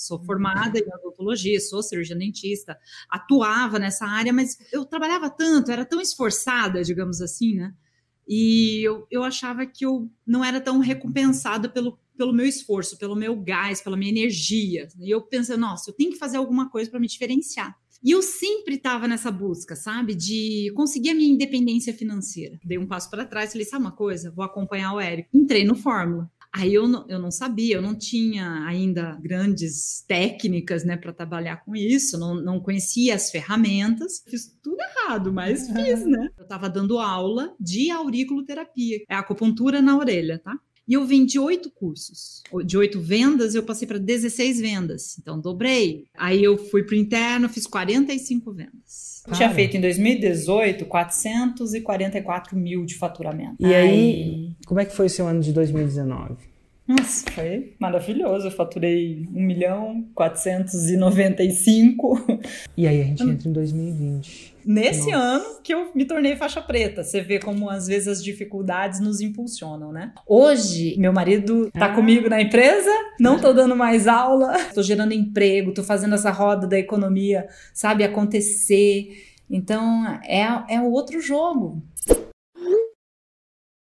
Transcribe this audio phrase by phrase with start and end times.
[0.00, 5.84] Sou formada em odontologia, sou cirurgiã dentista, atuava nessa área, mas eu trabalhava tanto, era
[5.84, 7.74] tão esforçada, digamos assim, né?
[8.26, 13.14] E eu, eu achava que eu não era tão recompensada pelo, pelo meu esforço, pelo
[13.14, 14.88] meu gás, pela minha energia.
[14.98, 17.76] E eu pensei, nossa, eu tenho que fazer alguma coisa para me diferenciar.
[18.02, 22.58] E eu sempre estava nessa busca, sabe, de conseguir a minha independência financeira.
[22.64, 24.30] Dei um passo para trás, falei, sabe uma coisa?
[24.30, 25.28] Vou acompanhar o Érico.
[25.34, 26.30] Entrei no Fórmula.
[26.52, 31.64] Aí eu não, eu não sabia, eu não tinha ainda grandes técnicas, né, para trabalhar
[31.64, 36.28] com isso, não, não conhecia as ferramentas, fiz tudo errado, mas fiz, né?
[36.36, 40.58] Eu estava dando aula de auriculoterapia, é acupuntura na orelha, tá?
[40.90, 42.42] E eu vendi oito cursos.
[42.66, 45.16] De oito vendas, eu passei para 16 vendas.
[45.20, 46.06] Então, dobrei.
[46.18, 49.22] Aí eu fui para o interno, fiz 45 vendas.
[49.24, 49.36] Cara.
[49.36, 53.54] Tinha feito em 2018 444 mil de faturamento.
[53.60, 56.49] E aí, aí, como é que foi o seu ano de 2019?
[56.90, 58.48] Nossa, foi maravilhoso.
[58.48, 62.40] Eu faturei 1 milhão 495.
[62.76, 64.56] E aí a gente entra em 2020.
[64.66, 65.16] Nesse Nossa.
[65.16, 67.04] ano que eu me tornei faixa preta.
[67.04, 70.12] Você vê como às vezes as dificuldades nos impulsionam, né?
[70.26, 71.94] Hoje, meu marido tá ah.
[71.94, 76.66] comigo na empresa, não tô dando mais aula, tô gerando emprego, tô fazendo essa roda
[76.66, 79.26] da economia, sabe, acontecer.
[79.48, 81.80] Então, é, é outro jogo.